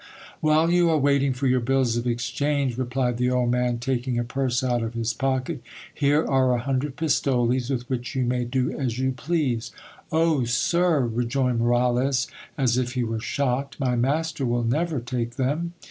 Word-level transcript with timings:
While 0.39 0.71
you 0.71 0.89
are 0.89 0.97
waiting 0.97 1.31
for 1.31 1.45
your 1.45 1.59
bills 1.59 1.95
of 1.95 2.07
exchange, 2.07 2.75
replied 2.75 3.17
the 3.17 3.29
old 3.29 3.51
man, 3.51 3.77
taking 3.77 4.17
a 4.17 4.23
purse 4.23 4.63
out 4.63 4.81
of 4.81 4.95
his 4.95 5.13
pocket, 5.13 5.61
here 5.93 6.25
are 6.25 6.55
a 6.55 6.59
hundred 6.61 6.95
pistoles 6.95 7.69
with 7.69 7.87
which 7.87 8.15
you 8.15 8.23
may 8.23 8.43
174 8.43 8.45
GIL 8.49 8.65
BLAS. 8.65 8.79
do 8.79 8.85
as 8.87 8.97
you 8.99 9.11
please. 9.11 9.71
Oh, 10.11 10.43
sir! 10.45 11.01
rejoined 11.01 11.59
Moralez, 11.59 12.25
as 12.57 12.79
if 12.79 12.93
he 12.93 13.03
were 13.03 13.19
shocked, 13.19 13.79
my 13.79 13.95
master 13.95 14.43
will 14.43 14.63
never 14.63 14.99
take 14.99 15.35
them. 15.35 15.73